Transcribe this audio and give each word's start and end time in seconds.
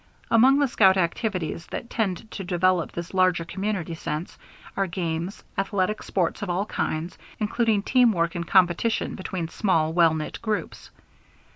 Among 0.31 0.57
the 0.57 0.67
scout 0.67 0.97
activities 0.97 1.67
that 1.67 1.91
tend 1.91 2.31
to 2.31 2.43
develop 2.43 2.91
this 2.91 3.13
larger 3.13 3.45
community 3.45 3.93
sense 3.93 4.35
are 4.75 4.87
games, 4.87 5.43
athletic 5.59 6.01
sports 6.01 6.41
of 6.41 6.49
all 6.49 6.65
kinds, 6.65 7.19
including 7.39 7.83
team 7.83 8.11
work 8.11 8.33
and 8.33 8.47
competition 8.47 9.13
between 9.13 9.47
small, 9.47 9.93
well 9.93 10.15
knit 10.15 10.39
groups. 10.41 10.89